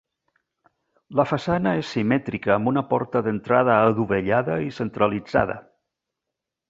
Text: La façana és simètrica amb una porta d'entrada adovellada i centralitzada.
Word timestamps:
La 1.19 1.25
façana 1.31 1.73
és 1.81 1.91
simètrica 1.97 2.53
amb 2.55 2.71
una 2.71 2.83
porta 2.93 3.21
d'entrada 3.27 3.77
adovellada 3.91 4.57
i 4.71 4.75
centralitzada. 4.79 5.59